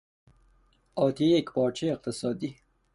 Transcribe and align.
آتیهی 1.03 1.37
یکپارچگی 1.39 1.89
اقتصادی 1.91 2.47
اروپا 2.47 2.59